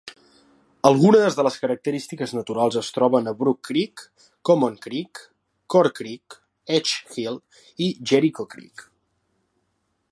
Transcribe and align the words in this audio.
Algunes 0.89 1.35
de 1.39 1.43
les 1.47 1.57
característiques 1.65 2.33
naturals 2.37 2.77
es 2.81 2.89
troben 2.95 3.29
a 3.31 3.33
Brock 3.43 3.61
Creek, 3.69 4.05
Common 4.51 4.79
Creek, 4.87 5.23
Core 5.75 5.93
Creek, 6.01 6.39
Edge 6.79 7.17
Hill 7.21 7.39
i 7.89 7.93
Jericho 8.13 8.49
Creek. 8.55 8.87